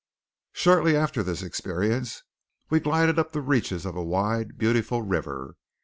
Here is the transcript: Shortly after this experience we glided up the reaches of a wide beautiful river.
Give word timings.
Shortly 0.53 0.95
after 0.95 1.21
this 1.21 1.43
experience 1.43 2.23
we 2.71 2.79
glided 2.79 3.19
up 3.19 3.33
the 3.33 3.39
reaches 3.41 3.85
of 3.85 3.95
a 3.95 4.03
wide 4.03 4.57
beautiful 4.57 5.03
river. 5.03 5.57